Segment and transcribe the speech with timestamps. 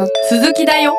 [0.00, 0.96] の続きだよ。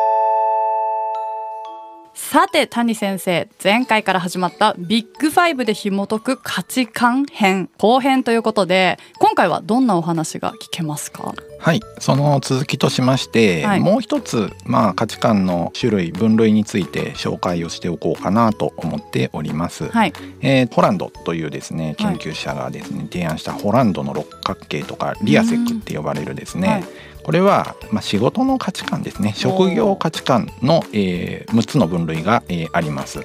[2.13, 11.33] さて谷先生前回から始まったビッグファイブで紐解く価値観編後編ということで今回はどんなお話が聞けますか？
[11.59, 13.79] はいその続きとしまして、はい。
[13.79, 20.13] もう一つ、まあ、価値観の種類分類について紹介をしておこうかなと思っております、はい。
[20.41, 26.83] えーホランドというですね研究者がですね、提案したホランドの六角形とか RIASEC って呼ばれるですね、はい
[27.23, 29.33] これは、まあ、仕事の価値観ですね。
[29.35, 33.21] 職業価値観の、えー6つの分類が、えーあります。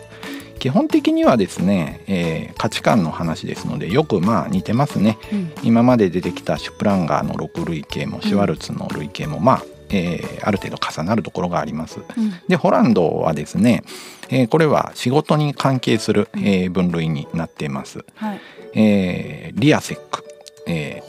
[0.58, 5.18] 基本的にはですね、えー価値観の話ですのでよくまあ似てますね。
[5.32, 5.52] うん。
[5.62, 12.00] 今まで出てきたシュプランガーの6類型もシュワルツの類型もまあ、えーある程度重なるところがあります。
[12.16, 12.32] うん。
[12.48, 13.82] でホランドはですね、
[14.28, 18.40] えーこれは仕事に関係する、えー分類になっています、はい。
[18.74, 20.24] えーリアセック、
[20.66, 21.06] えー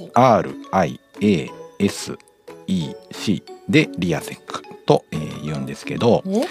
[2.67, 6.45] RIASEC でリアセックと、えー言うんですけど、お、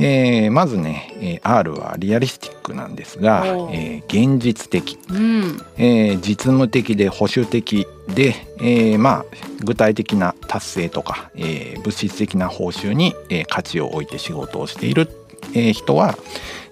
[0.00, 5.60] えーまずね、えー R はリアリスティックなんですが、おえー現実的、うん。
[5.76, 9.24] えー実務的で保守的で、えーまあ
[9.64, 15.08] 具体的な達成とか、えー物質的な報酬に、えー価値を置いて仕事をしている、
[15.54, 16.16] えー人は、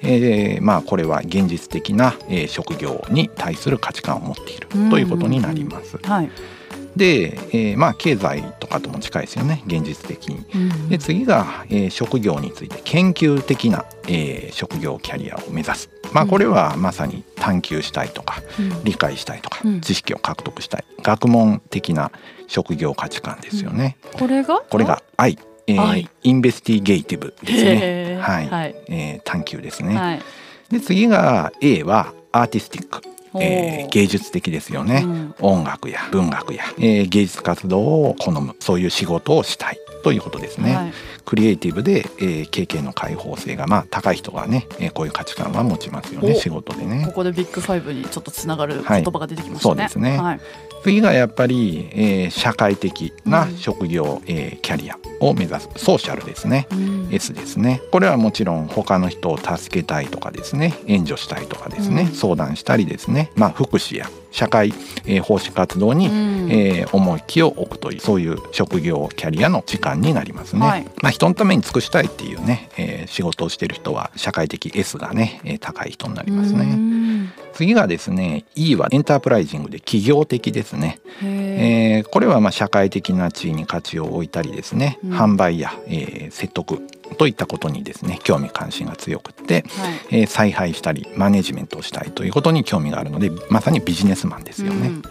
[0.02, 5.98] えーまあこれは現実的な、えー職業に対する価値観を持っているということになります。
[6.02, 6.30] はい、
[6.96, 10.44] で、えーまあ経済とかとも近いですよね現実的に。
[10.54, 15.90] うんで次が、えー職業について研究的な、えー職業キャリアを目指す。
[16.12, 18.84] まあこれはまさに探求したいとか、うん。
[18.84, 19.80] 理解したいとか、うん。
[19.80, 20.84] 知識を獲得したい。
[21.02, 22.10] 学問的な
[22.48, 23.96] 職業価値観ですよね。
[24.14, 24.60] これが？
[24.68, 28.18] これが愛、えー愛インベスティゲイティブですね。
[28.20, 28.74] はい、はい。
[28.88, 29.96] えー探求ですね。
[29.96, 30.22] はい。
[30.70, 35.02] で次が A はアーティスティック、おえー芸術的ですよね。
[35.04, 40.74] うん音楽や文学や、えー芸術活動を好むそういう仕事をしたいということですね。
[40.76, 40.92] はい
[41.26, 47.12] クリエイティブで、えー経験の開放性がまあ高い人がね、えーこういう価値観は持ちますよねお仕事でねこ。
[47.12, 49.74] こでビッグファイブにちょっとつながる言はい葉が出てきましたね。
[49.74, 50.40] そうですねはい。
[50.82, 53.56] 次がやっぱり、えー社会的なうん。
[53.56, 56.66] 職業、えーキャリアを目指すソーシャルですね。
[56.70, 57.08] うん。
[57.12, 57.80] S ですね。
[57.90, 60.74] これはもちろん他の人を助けたいとかですね。
[60.86, 62.14] 援助したいとかですね、うん。
[62.14, 64.72] 相談したりですね、まあ、福祉や社会、
[65.06, 66.48] えー奉仕活動に、うん。
[66.50, 70.66] えー重きを置くというそういう職業キャリアの時間になりますね。
[70.66, 70.84] はい。
[71.02, 76.64] まあ、人のために尽くしたいっていうね、えー仕事をしている人は社会的 S がね、えー高い人になりますうね。
[77.20, 77.32] ん。
[77.52, 81.00] 次がですね E はエンタープライジングで企業的ですね。
[81.22, 85.12] えーこれはまあ社会的な地位に価値を置いたりですね、うん。
[85.12, 86.80] 販売や、えー説得
[87.18, 90.20] といったことにですね興味関心が強くって、はい。
[90.20, 94.88] えー采配したりマネジメントをしたいということに興味があるのでまさにビジネスマンですよね。
[94.88, 95.02] うん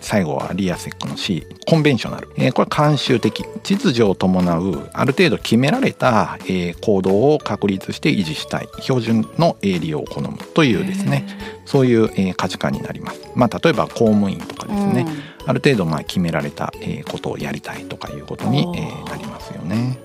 [0.00, 3.44] 最後はリアセックの C コンベンショナル、えーこれ慣習的。
[3.62, 8.68] 秩序を伴うある程度決められた、えー行動を確立して維持したい。
[8.80, 10.38] 標準の営利を好む。
[10.54, 11.26] というですね。
[11.64, 13.20] そういう、えー価値観になります。
[13.34, 15.06] まあ、例えば公務員とかですね、
[15.46, 19.98] ある程度まあ決められたえーことをやりたいとかいうことにえーなりますよね。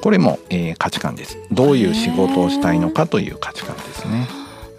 [0.00, 1.36] これもえー価値観です。
[1.52, 4.26] どういう仕事をしたいのかという価値観ですね。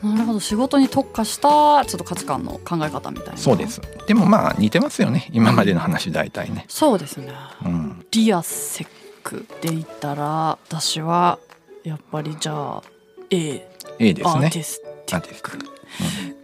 [0.01, 3.81] なるほど仕事に特化したちょっと価値観の考え方みたいなそうです。
[4.07, 5.29] でもまあ似てますよね。
[5.33, 6.65] 今までの話大体ね。
[6.69, 7.33] そうですね
[7.65, 8.05] うん。
[8.11, 8.87] リアセッ
[9.23, 11.39] クで言ったら私は
[11.83, 12.83] やっぱりじゃあ
[13.29, 13.67] A
[13.99, 14.59] A ですねアーテ。
[14.59, 15.69] ィスティックアーティスティック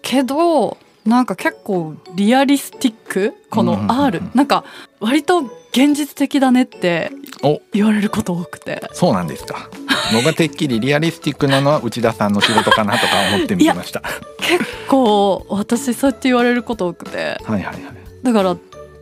[0.01, 4.63] けどなんか結構リアリスティックこの R なんか
[4.99, 5.39] 割と
[5.71, 7.11] 現実的だねって
[7.43, 9.69] お言われること多くてそうなんですか。
[10.13, 14.01] 僕はてっきりリアリスティックなのは内田さんの仕事かなとか思って見てました。
[14.39, 17.83] 結構私そうやって言われること多くてはいはいはい。
[18.23, 18.57] だから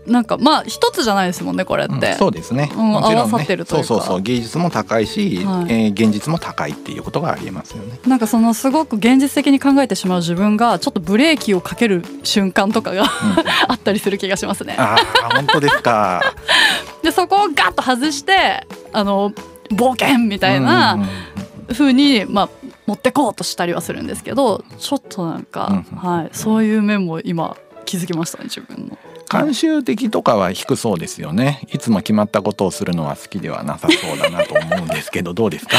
[0.05, 2.71] なんかまあ一つじゃないですもんねこれって、うんそうですね。
[2.75, 7.99] うんもちろん合わさねってるとそうそうそう芸術も高いし、はいえー現実も高いっていうことがありえますよね。
[8.07, 13.05] なんかそのすごく現実的に考えてしまう自分がちょっとブレーキをかける瞬間とかが
[13.67, 14.75] あったりする気がしますね。
[14.77, 16.21] ああ本当ですか。
[17.03, 19.31] でそこをガッと外してあの
[19.71, 22.49] 冒険みたいなうんうにまあ
[22.85, 28.97] 持ってこうとしたりはするんですけどちょっとなんか、うんはい、そういう面も今気づきましたね自分の。
[29.33, 31.61] 慣習的とかは低そうですよね。
[31.73, 35.77] いつも決まったことをするのは好きではなさそうだなと思うんですけどどうですか？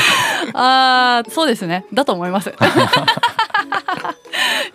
[0.54, 2.52] あーそうですねだと思います。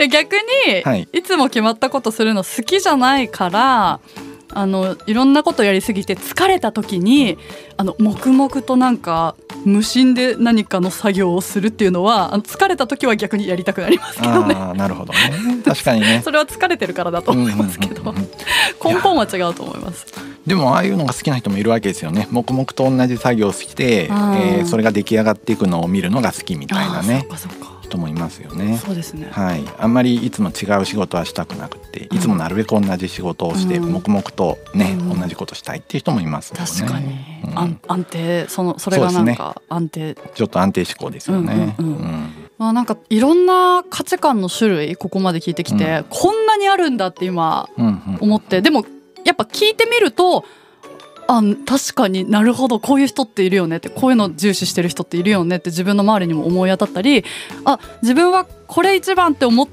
[0.09, 0.33] 逆
[0.67, 3.99] に、はいい、つも決まったことするの好きじゃないから
[4.51, 7.37] あのいろんなことやりすぎて疲れた時に
[7.77, 9.35] あの黙々となんか
[9.65, 14.55] 無心で何かの作業をするっていうのはあの疲れた時は逆にやりたくなりますけどね。
[14.55, 15.19] ああなるほどね。
[15.63, 16.21] 確かにね。
[16.25, 18.13] それは疲れてるからだと思いますけど、
[18.83, 20.05] 根本は違うと思います。
[20.47, 22.27] でもああいうのが好きな人もいるわけですよね。
[22.31, 24.61] 黙々と同じ作業をして、えあー。
[24.61, 27.19] ーそれが出来上がっていくのを見るのが好きみたいなね。
[27.21, 28.77] そっかそっか人もいますよね。
[28.77, 29.27] そうですね。
[29.31, 33.91] はい、あんまりいつも違う仕事はしたくなくていつもなるべく同じ仕事をして、うん。
[33.91, 35.19] 黙々とね、うん。
[35.19, 36.65] 同じことしたいっていう人もいますよね。
[36.65, 37.07] 確かに、
[37.43, 37.57] うん。
[37.57, 46.05] 安安定そのそれがなんか安定、ちょっと安定志向ですよね、うんまあ、なんかいろんな価値観の種類ここまで聞いてきて、うん。
[46.09, 47.69] こんなにあるんだって今
[48.19, 48.85] 思ってでも
[49.25, 50.45] やっぱ聞いてみると
[51.31, 57.23] あ確かになるほどこういう人っているよねってこういうの重視してる人っているよねって自分の周りにも思い当たったり
[57.65, 59.67] あ自分はこれ一番って思っ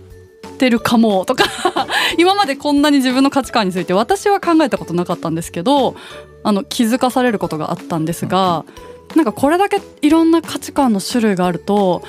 [0.59, 1.45] てるかもとか
[2.19, 5.97] 今までこんなに自分の価値観について私は考えたことなかったんですけど
[6.43, 8.65] あの気づかされることがあったんですが。
[9.15, 12.03] なんかこれだけいろんな価値観の種類があると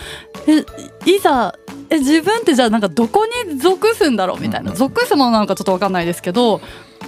[0.48, 0.66] え
[1.06, 1.54] いざ
[1.92, 6.60] え自分ってじゃあなんかどこに属すんだろうみたいなうん属すものなのかちょっと分かんないですけど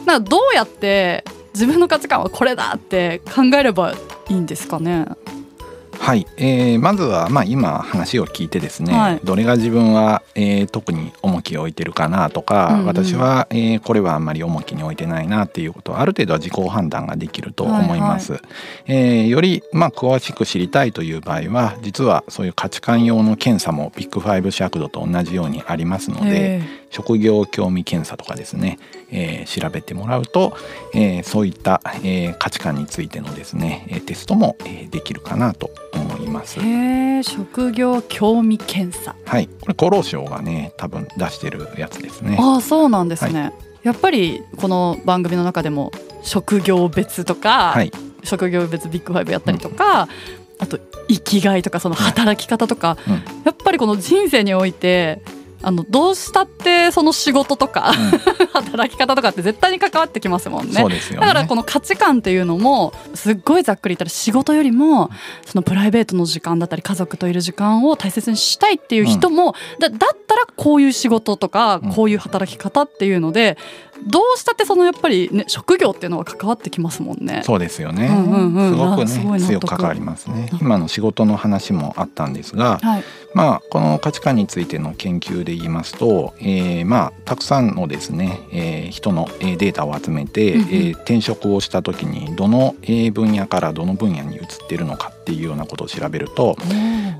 [0.06, 1.26] なんかどうやって
[1.60, 3.94] 自分の価値観はこれだって考えれば
[4.30, 5.06] いいんですかね。
[6.00, 9.20] はい、えーまずはまあ今話を聞いてですね、はい。
[9.26, 12.86] どれが自分は、えー特に重きを置いてるかなとか、うんうん。
[12.86, 18.40] 私は、えーこれはあんまり重きに置いてないなっていうことはある程度は自己判断ができると思います。
[18.88, 26.80] えーよりまあ詳しく知りたいという場合は実はそういう価値観用の検査もビッグファイブ尺度と同じようにありますので、え。
[26.92, 28.80] 職業興味検査とかですね、
[29.12, 30.56] えー調べてもらうと、
[30.94, 36.60] えーそういった、えー価値観についてのですねえーテストも、えーできるかなと思います。
[37.24, 39.16] 職業興味検査。
[39.26, 42.38] はい、これ厚労省がね多分出してるやつですね。
[42.40, 43.52] ああそうなんですね、
[43.84, 45.92] やっぱりこの番組の中でも
[46.24, 47.92] 職業別とか、はい、
[48.24, 50.08] 職業別ビッグファイブやったりとか、
[50.60, 53.14] あと生きがいとかその働き方とか、うん。
[53.44, 55.22] やっぱりこの人生において
[55.62, 57.94] あのどうしたってその仕事とか、
[58.54, 60.74] 働き方とかって絶対に関わってきますもんね。
[60.74, 61.28] そうですよね。
[61.28, 65.10] だからこの価値観っていうのもすっごいざっくり言ったら仕事よりも
[65.46, 73.58] そのプライベートの時間だったり家族といる時間を大切にしたいっていう人も、だだったらこういう仕事とかうんこういう働き方っていうので
[74.06, 77.42] どうしたってそのやっぱりね職業っていうのは関わってきますもんね。
[77.44, 78.08] そうですよね。
[78.08, 80.50] うんうんうんすごくね強く関わりますね。
[80.62, 83.04] 今の仕事の話もあったんですが、はい、
[83.34, 96.56] まあこの価値観についての研究で言いますと、えーまあたくさんのですね、えー人のえーデータを集めて、うんうんえー転職をした時にどのえー分野からどの分野に移っているのかっていうようなことを調べると。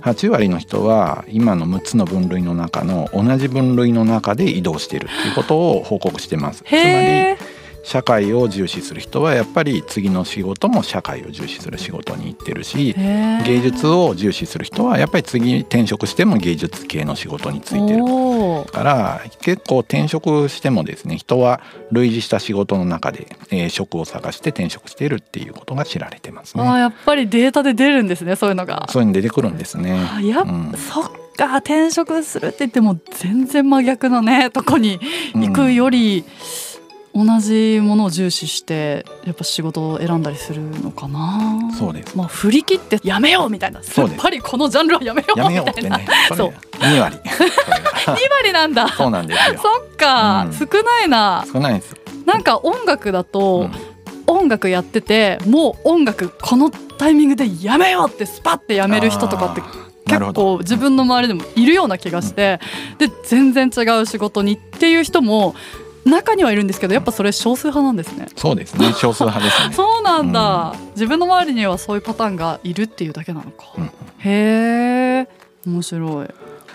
[0.02, 6.64] 8割の人は今の6つの分類の中の同じ分類の中で移動しているっていうことを報告してます。
[6.64, 18.04] つまり社会を重視する人はやっぱり次の仕事も社会を重視する仕事に行ってるし芸術を重視する人はやっぱり次転職しても芸術系の仕事についてる
[18.72, 21.62] から結構転職してもですね人は
[21.92, 26.64] 類似した仕事の中で、えー職を探して転職しているっていうことが知られてますね。
[26.64, 28.88] やっぱりデータで出るんですねそういうのが。
[28.90, 30.08] そういうの出てくるんですね。
[30.12, 35.00] あやっ、うんそっか転職するって言っても全然真逆のねとこに
[35.34, 36.26] 行くより、
[37.26, 41.72] 同じものを重視してやっぱ仕事を選んだりするのかな？
[41.78, 42.16] そうです。
[42.16, 43.84] まあ振り切ってやめようみたいな。
[43.84, 44.22] さっそうです。
[44.22, 45.98] ぱりこのジャンルはやめようみたいな。
[45.98, 46.08] ね。
[46.36, 46.54] そう。
[46.78, 47.18] 2割。
[47.36, 47.56] それが。
[47.92, 48.88] 2割なんだ。
[48.90, 49.60] そうなんですよ。
[49.62, 50.54] そっか、うん。
[50.54, 51.46] 少ないな。
[51.52, 51.96] 少ないです。
[52.26, 53.72] なんか音楽だと、うん。
[54.28, 59.62] 音楽やっててもう音楽このタイミングでやめようってスパッてやめる人とかって
[60.06, 62.60] 結構自分の周りでもいるような気がして、
[63.00, 65.56] で全然違う仕事にっていう人も
[66.10, 68.28] 中にはいるんですけどやっぱそれ少数派なんですね。
[68.36, 68.94] そうですね。
[68.94, 69.74] 少数派ですね。
[69.76, 73.68] そうなんだ、自分の周りにはそういうパターンがいるっていうだけなのか。
[73.78, 75.28] うんへえ
[75.66, 76.28] 面白い。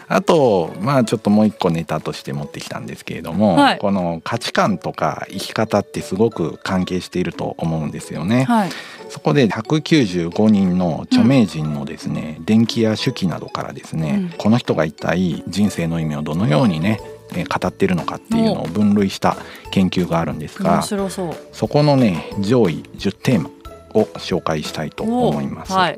[0.07, 8.45] あとまあちょっともう一個ネタとして持ってきたんですけれども、はいこの価値観とか生き方ってすごく関係していると思うんですよね。
[8.45, 8.71] はい。
[9.09, 19.37] そこで195人の著名人のですね、電気や手記などからですね、うんこの人が一体人生の意味をどのようにねえー語っているのかっていうのを分類した
[19.73, 23.51] 研究があるんです面が白そこのね上位10テーマ
[23.95, 25.73] を紹介したいと思います。
[25.73, 25.97] はい。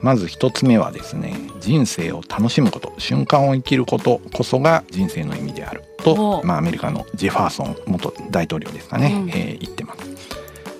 [0.00, 2.92] まず一つ目はですね人生を楽しむこと。
[2.98, 5.84] 瞬間を生きることこそが人生の意味である。
[6.00, 6.02] お。
[6.02, 9.28] と、まあ、アメリカのジェファーソン元大統領ですかね、うん。
[9.30, 10.00] えー言ってます。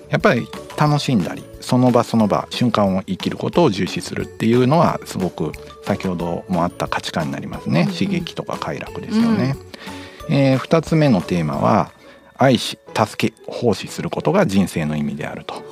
[0.09, 5.51] やっぱり楽しんだりその場その場瞬間を生きることを重視するっていうのはすごく
[5.83, 7.93] 先ほどもあった価値観になりますね、うんうん。
[7.93, 9.55] 刺激とか快楽ですよね、
[10.29, 11.91] えー二つ目のテーマは
[12.37, 15.63] 愛し助け奉仕することが人生の意味であると。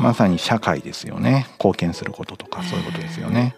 [0.00, 1.46] まさに社会ですよね。
[1.58, 3.54] 貢献することとかそういうことですよね。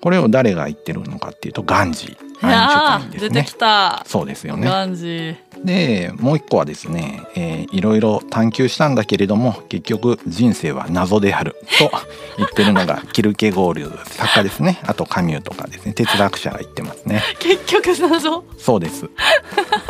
[0.00, 3.28] これを誰が言ってるのかっていうとガンジーアインシュタインですね。
[3.30, 4.02] 出てきた。
[4.06, 4.66] そうですよね。
[4.68, 11.90] ガンジーでもう一個はですね、えーいろいろ探求したんだけれども結局人生は謎であると
[12.36, 14.78] 言ってるのが キルケゴール作家ですね。
[14.86, 15.92] あとカミューとかですね。
[15.92, 17.22] 哲学者が言ってますね。
[17.40, 18.44] 結局謎。
[18.58, 19.08] そうです。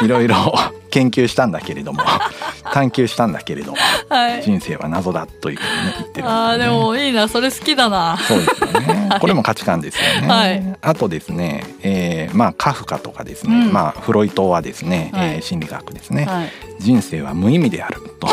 [0.02, 0.54] いろいろ
[0.90, 2.02] 研究したんだけれども
[2.72, 3.74] 探求したんだけれど
[4.08, 4.42] はい。
[4.42, 7.28] 人生は謎だというふうにね言ってるんですあーでもいいな。
[7.28, 8.16] それ好きだな。
[8.26, 9.03] そうですよね。
[9.20, 10.28] これも価値観ですよね。
[10.28, 10.78] はい。
[10.80, 13.72] あとですね、えーまあカフカとかですね、うん。
[13.72, 15.28] まあフロイトはですね、はい。
[15.34, 16.50] えー心理学ですね、はい。
[16.78, 18.26] 人生は無意味であると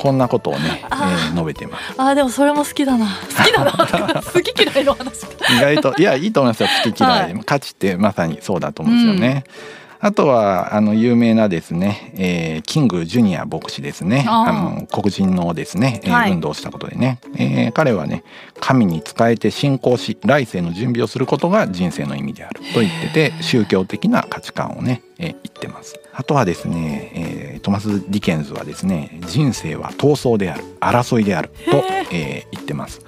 [0.00, 1.32] こんなことをね、えあー。
[1.32, 1.94] 述べてます。
[1.98, 3.06] あーでもそれも好きだな。
[3.06, 4.22] 好きだな。
[4.22, 5.24] 好き嫌いの話。
[5.24, 6.68] 意外といやいいと思いますよ。
[6.84, 9.44] 好き嫌い、は価値ってまさにそうだと思うんですよね。
[10.00, 14.24] あとはあの有名なですね、えーキングジュニア牧師ですね。
[14.28, 16.32] あの黒人のですね、えーはい。
[16.32, 18.22] 運動をしたことでね、えー彼はね
[18.60, 25.98] 神に仕えて信仰し来世の準備をすることが人生の意味であると言ってて宗教的な価値観をね、えー言ってます。
[26.12, 33.00] あとはですね、えートマス・ディケンズはですね人生は闘争である争いであると、えー言ってます。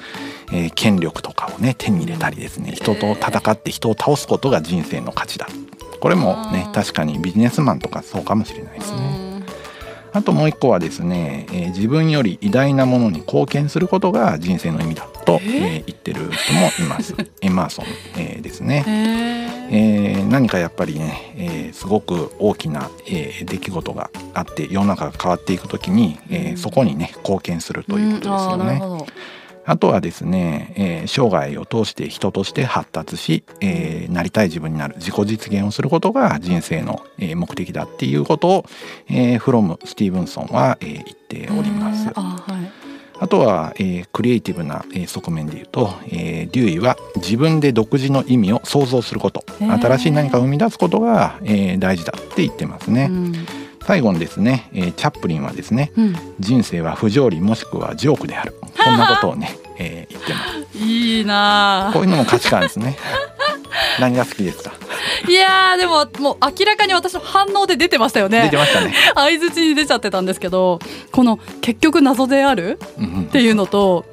[0.52, 5.46] えー権力とかをね手に入れたりですね人と戦って人を倒すことが人生の価値だ
[6.00, 9.30] これもね確かにビジネスマンとかそうかもしれないですね。
[10.12, 15.56] あともう一個はですね、えー自分より偉大なものに貢献することが人生の意味だと、えー？
[15.56, 17.14] えー言ってる人もいます。
[17.40, 17.84] エマーソン、
[18.16, 18.84] えーですね。
[18.88, 18.90] へ
[19.70, 28.64] ええー何かやっぱりね、えーすごく大きな、えー出来事があって世の中が変わっていく時に、えそこにね貢献するということですあよね。
[28.64, 29.06] ーなるほど
[29.66, 38.64] あとはですね、えー生涯を通して人として発達し、えーなりたい自分になる自己実現をすることが人生の、えー目的だっていうことを、
[39.08, 42.08] えーフロムスティーブンソンは、えー言っております。
[42.14, 42.70] あーはい。
[43.20, 49.44] あとは、えークリエイティブな、えー側面で言うと、えーデューイは自分で独自の意味を創造すること。
[49.60, 53.08] 新しい何かを生み出すことが、えー大事だって言ってますね。
[53.10, 53.34] うん。
[53.86, 56.14] 最後にですね、えーチャップリンはですねうん。
[56.40, 60.40] 人生は不条理もしくはジョークであるこんなことをね、えー言ってま
[60.72, 60.78] す。
[60.84, 62.96] いいなこういうのも価値観ですね。
[64.00, 64.72] 何が好きですか？
[65.28, 68.94] いやーでももう明らかに私の反応で出てましたよ出ねてましたね。
[69.14, 70.78] 相づちに出ちゃってたんですけど
[71.12, 72.78] この結局謎である？
[73.22, 74.04] っていうのと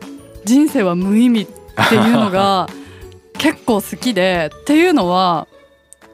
[0.46, 1.48] 人生は無意味っ
[1.90, 2.70] ていうのが
[3.38, 5.48] 結構好きでっていうのは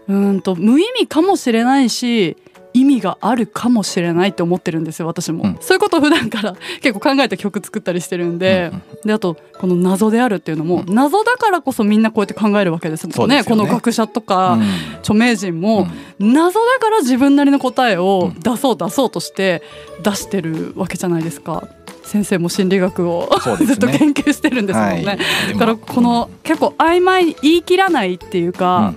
[0.08, 2.38] うーんと無意味かもしれないし
[2.84, 5.58] 意味があるかもしれないって思ってるんですよ私も、うん。
[5.62, 13.38] そういうことを普段から 結構考えて曲作ったりしてるんで、うんであとこの謎であるっていうのも、謎だからこそみんなこうやって考えるわけですもんね。
[13.38, 13.44] ね。
[13.44, 14.64] この学者とか、うん。
[15.00, 15.88] 著名人も、
[16.20, 19.62] 謎だから自分なりの答えをうん出そう出そうとして
[20.04, 21.64] 出してるわけじゃないですか。
[22.04, 23.66] 先生も心理学を、ね。
[23.66, 25.18] ずっと研究してるんですもんね、はい。
[25.54, 28.52] だからこの、結構曖昧に言い切らないっていううん。
[28.54, 28.94] か、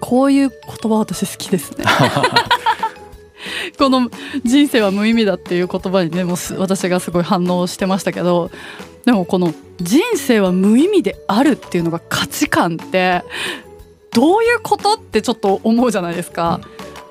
[0.00, 0.58] こういう言
[0.90, 1.84] 葉私好きですね
[3.78, 4.10] この
[4.44, 8.50] 人生は無意味だっていう言葉にねもう私がすごい反応してましたけど
[9.04, 13.22] でもこの人生は無意味であるっていうのが価値観って
[14.12, 16.60] どういうことってちょっと思うじゃないですか。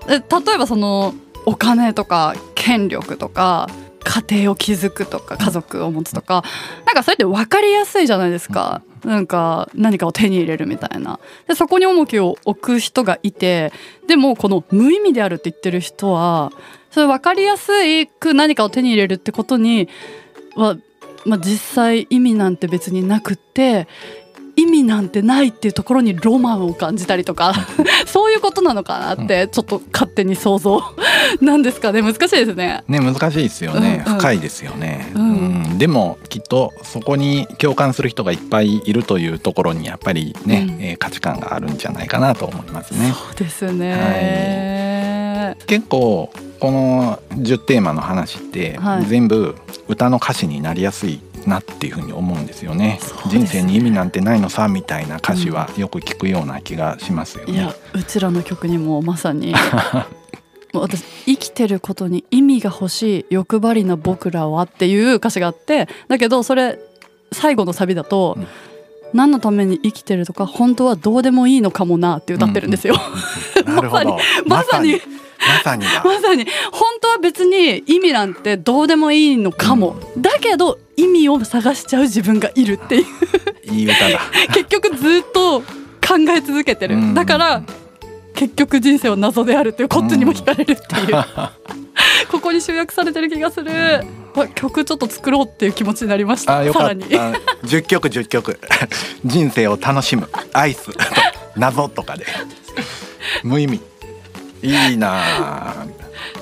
[0.10, 1.14] え例えばその
[1.46, 3.70] お金とか権力とか
[4.08, 6.44] 家庭を築くとか家族を持つとか
[6.86, 8.82] なんかそれって分かりやすいじゃないですか。
[9.04, 13.72] なんか何かを手に入れるみたいなでそこに重きを置く人がいて
[14.08, 16.52] でもこの無意味であるって言ってる人は
[16.90, 17.72] それ分かりやす
[18.20, 19.88] く何かを手に入れるってことに
[20.56, 20.78] は、
[21.26, 23.88] まあ、実際意味なんて別になくって
[24.58, 27.54] 意味なんてないっていうところにロマンを感じたりとか
[28.08, 30.82] そういうことなのかなってちょっと勝手に想像
[31.42, 32.84] なんですかね難しいですね。
[32.88, 34.18] ね難しいですよね、うんうん。
[34.20, 35.22] 深いですよね、うん。
[35.22, 35.78] うん。
[35.78, 40.84] でもきっとそこに共感する人がいっぱいいるというところにやっぱりね、うん。
[40.84, 43.14] えー価値観があるんじゃないかなと思いますね。
[43.14, 49.06] そうですね、結構この10テーマの話ってはい。
[49.06, 49.56] 全部
[49.88, 52.78] 歌の歌詞になりやすいなっていうふうに思うんですよね。
[52.78, 53.00] ね。
[53.30, 57.54] 人生に意味なんてないのさみたいな歌詞はよく聞くような気がしますよね。
[57.54, 57.74] いや。
[57.94, 59.54] うちらの曲にもまさに
[60.74, 66.80] 私生きてることに意味が欲しい欲張りな僕らはっていう歌詞があってだけどそれ
[67.32, 68.48] 最後のサビだと、うん。
[69.14, 72.96] 何のために生きてるとか本当はどうでもいいのかもなって歌ってるんですよ。
[73.66, 74.18] なるほど。
[74.46, 75.02] まさに。
[75.40, 76.04] まさにだ。
[76.04, 76.46] まさに。
[76.72, 83.06] 本当は別に意味なんてどうでもいいのかも、だけど意味を探しちゃう自分がいるっていう。
[83.72, 84.20] いい歌だ。
[84.54, 85.66] 結局ずっと考
[86.36, 87.14] え続けてる、うん。
[87.14, 87.64] だから
[88.38, 91.26] 結局人生は謎であるっていうこっちにも惹かれるっていう、
[92.30, 93.72] ここに集約されてる気がする、
[94.36, 96.60] あ曲ちょっと作ろうっていう気持ちになりました。
[96.60, 97.04] あよさらに。
[97.06, 98.60] かった10曲10曲。
[99.26, 100.30] 人生を楽しむ。
[100.54, 100.92] アイス。
[101.58, 102.28] 謎とかで。
[103.44, 103.82] 無意味。
[104.62, 105.86] いいなあ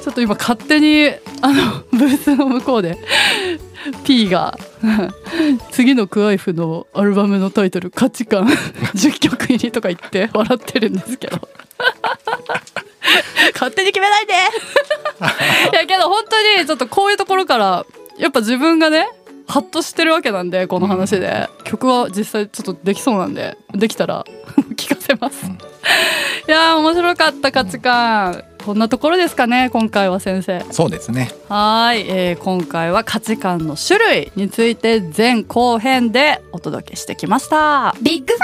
[0.02, 1.10] ちょっと今勝手に
[1.42, 2.98] あのブースの向こうで
[4.06, 4.58] P が
[5.72, 8.46] 次のクワイフのアルバムのタイトル「価値観。
[8.46, 11.40] 10曲入り」とか言って笑ってるんですけど
[13.54, 14.34] 勝手に決めないで。
[15.74, 17.86] いやけど本当にちょっとこういうところから
[18.18, 19.08] やっぱ自分がね
[19.48, 24.26] ハッとしてるわけなんでこの話で、曲は実際ちょっとできそうなんでできたら
[24.76, 25.52] 聞かせます、うん。
[25.54, 25.58] い
[26.48, 30.66] やー面白かった価値観こんなところですかね今回は先生。
[30.72, 31.30] そうですね。
[31.48, 37.96] はい、えー今回は価値観の種類について前後編でお届けしてきました。
[38.02, 38.40] ビッグフ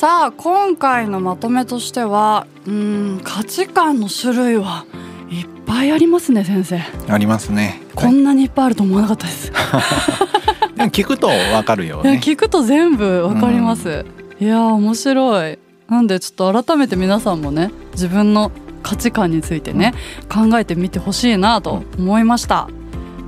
[0.00, 4.86] さあ今回のまとめとしてはうーん価値観の種類は
[5.28, 6.80] いっぱいありますね先生。
[7.06, 7.82] ありますね。
[7.94, 9.52] こんなにいっぱいあると思わなかったです、
[10.90, 12.18] 聞くとわかるよね。
[12.24, 14.06] 聞くと全部わかります、
[14.40, 15.58] いやー面白い。
[15.90, 18.52] なんでちょっと改めて皆さんもね自分の
[18.82, 19.92] 価値観についてね、
[20.30, 22.70] 考えてみてほしいなと思いました、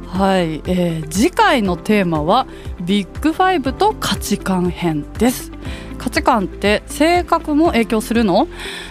[0.08, 2.46] はい、えー次回のテーマは
[2.80, 5.52] ビッグファイブと価値観編です
[6.02, 8.48] 価値観って性格も影響するの？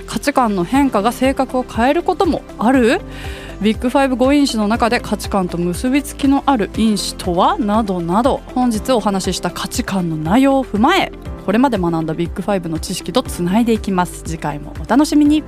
[0.08, 3.02] 価値観の変化が性格を変えることもある？
[3.62, 7.58] ビッグファイブ5因子の中で価値観と結びつきのある因子とは？
[7.58, 8.38] などなど。
[8.56, 11.12] 本日お話しした価値観の内容を踏まえ
[11.46, 14.24] これまで学んだビッグファイブの知識とつないでいきます。
[14.24, 15.44] 次回もお楽しみに。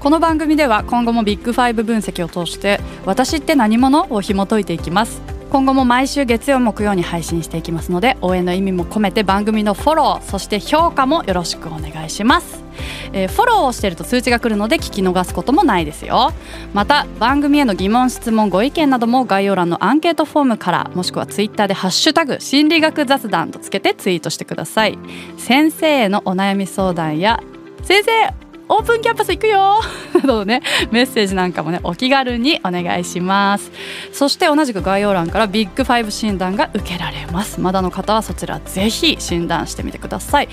[0.00, 4.06] この番組では今後もビッグファイブ分析を通して私って何者？
[4.10, 5.33] を紐解いていきます。
[5.54, 12.64] 今後も毎週月曜木曜に配信していきますので応援の意味も込めて番組のフォローそして評価もよろしくお願いします、
[13.12, 16.32] えーフォローをしていると通知が来るので聞き逃すこともないですよ。
[16.72, 24.98] また番組への疑問質問ご意見なども概要欄のアンケートフォームからもしくはツイッターで「ハッシュタグ心理学雑談」とつけてツイートしてください。
[25.38, 27.40] 先生へのお悩み相談や
[27.84, 29.80] 先生オープンキャンパス行くよ。
[30.14, 30.62] などのね。
[30.90, 33.70] メッセージなんかもねお気軽にお願いします。
[34.12, 37.60] そして同じく概要欄からビッグファイブ診断が受けられます。
[37.60, 40.48] まだの方はそちらぜひ診断してみてください。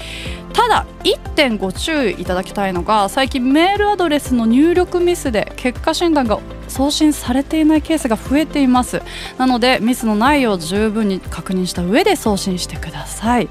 [0.54, 9.02] ただ1点ご注意いただきたいのが最近メールアドレスの入力ミスで結果診断が送信されていないケースが増えています。
[9.38, 13.50] なのでミスのないよう十分に確認した上で送信してください。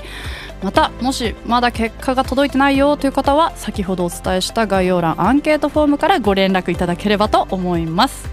[0.62, 8.29] またもしまだ結果が届いてないよという方は先ほどお伝えした概要欄アンケートフォームからご連絡いただければと思います。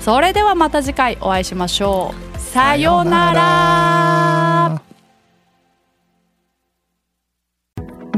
[0.00, 2.38] それではまた次回お会いしましょう。
[2.38, 4.82] さようなら。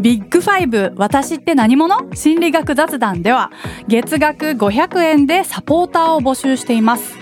[0.00, 2.12] ビッグファイブ私って何者？
[2.14, 3.52] 心理学雑談では
[3.86, 7.21] 月額500円でサポーターを募集しています。